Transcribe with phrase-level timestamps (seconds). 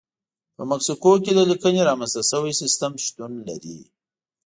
[0.55, 3.77] په مکسیکو کې د لیکنې رامنځته شوی سیستم شتون لري.